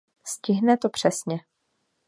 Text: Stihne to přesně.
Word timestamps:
Stihne 0.23 0.77
to 0.77 0.89
přesně. 0.89 1.37